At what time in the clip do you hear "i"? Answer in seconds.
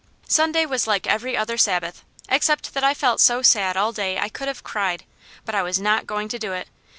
2.83-2.95, 4.17-4.29, 5.53-5.61